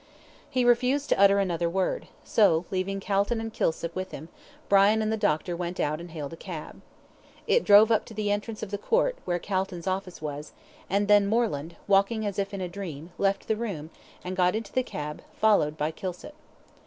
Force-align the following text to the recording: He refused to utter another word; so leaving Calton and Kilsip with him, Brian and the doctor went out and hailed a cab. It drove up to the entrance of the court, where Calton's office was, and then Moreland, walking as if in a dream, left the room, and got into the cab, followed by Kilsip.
He 0.49 0.65
refused 0.65 1.09
to 1.09 1.19
utter 1.19 1.37
another 1.37 1.69
word; 1.69 2.07
so 2.23 2.65
leaving 2.71 2.99
Calton 2.99 3.39
and 3.39 3.53
Kilsip 3.53 3.93
with 3.95 4.09
him, 4.09 4.29
Brian 4.67 4.99
and 4.99 5.11
the 5.11 5.15
doctor 5.15 5.55
went 5.55 5.79
out 5.79 6.01
and 6.01 6.09
hailed 6.09 6.33
a 6.33 6.37
cab. 6.37 6.81
It 7.45 7.63
drove 7.63 7.91
up 7.91 8.03
to 8.05 8.15
the 8.15 8.31
entrance 8.31 8.63
of 8.63 8.71
the 8.71 8.79
court, 8.79 9.19
where 9.25 9.37
Calton's 9.37 9.85
office 9.85 10.19
was, 10.19 10.53
and 10.89 11.07
then 11.07 11.27
Moreland, 11.27 11.75
walking 11.87 12.25
as 12.25 12.39
if 12.39 12.51
in 12.51 12.61
a 12.61 12.67
dream, 12.67 13.11
left 13.19 13.47
the 13.47 13.55
room, 13.55 13.91
and 14.23 14.35
got 14.35 14.55
into 14.55 14.73
the 14.73 14.81
cab, 14.81 15.21
followed 15.39 15.77
by 15.77 15.91
Kilsip. 15.91 16.33